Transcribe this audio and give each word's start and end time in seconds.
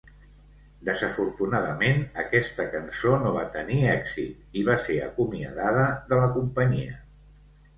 Desafortunadament, 0.85 1.99
aquesta 2.23 2.65
cançó 2.77 3.13
no 3.25 3.33
va 3.37 3.43
tenir 3.59 3.77
èxit 3.91 4.59
i 4.63 4.67
va 4.71 4.79
ser 4.87 4.97
acomiadada 5.09 5.85
de 6.11 6.21
la 6.23 6.33
companyia. 6.41 6.99